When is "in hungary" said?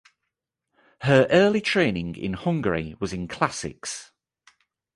2.15-2.95